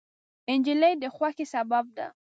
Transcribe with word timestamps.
نجلۍ 0.59 0.93
د 1.01 1.03
خوښۍ 1.15 1.45
سبب 1.53 1.85
ده. 1.97 2.07